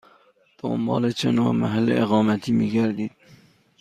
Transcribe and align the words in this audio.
دنبال 0.59 1.11
چه 1.11 1.29
نوع 1.31 1.51
محل 1.51 1.91
اقامتی 1.95 2.51
می 2.51 2.71
گردید؟ 2.71 3.11